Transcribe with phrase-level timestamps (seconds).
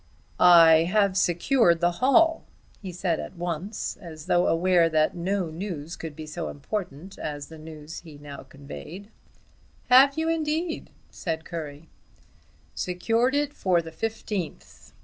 [0.39, 2.43] "I have secured the hall,"
[2.81, 7.49] he said at once, as though aware that no news could be so important as
[7.49, 9.11] the news he thus conveyed.
[9.89, 11.87] "Have you indeed?" said Currie.
[12.73, 14.91] "Secured it for the fifteenth.